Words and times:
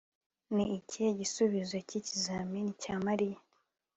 Ni 0.55 0.63
ikihe 0.77 1.09
gisubizo 1.19 1.75
cyikizamini 1.87 2.71
cya 2.81 2.95
Mariya 3.05 3.37